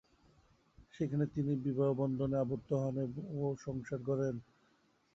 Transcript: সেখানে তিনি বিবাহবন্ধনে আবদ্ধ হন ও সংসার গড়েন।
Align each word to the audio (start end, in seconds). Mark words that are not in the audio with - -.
সেখানে 0.93 1.25
তিনি 1.35 1.51
বিবাহবন্ধনে 1.65 2.35
আবদ্ধ 2.37 2.69
হন 2.73 2.95
ও 3.35 3.43
সংসার 3.65 3.99
গড়েন। 4.07 4.35